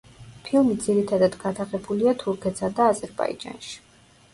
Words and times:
ფილმი 0.47 0.77
ძირითადად 0.85 1.37
გადაღებულია 1.45 2.17
თურქეთსა 2.27 2.75
და 2.81 2.93
აზერბაიჯანში. 2.97 3.77